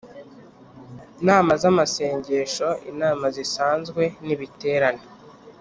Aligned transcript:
Nama 1.27 1.51
z 1.61 1.63
amasengesho 1.71 2.67
inama 2.91 3.25
zisanzwe 3.35 4.03
n 4.25 4.27
ibiterane 4.35 5.03